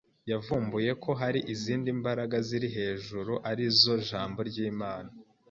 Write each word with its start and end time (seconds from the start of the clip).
yavumbuye 0.31 0.91
ko 1.03 1.11
hari 1.21 1.39
izindi 1.53 1.87
mbaraga 1.99 2.37
ziri 2.47 2.69
hejuru, 2.77 3.33
ari 3.49 3.65
zo 3.81 3.93
jambo 4.07 4.39
ry’Imana. 4.49 5.11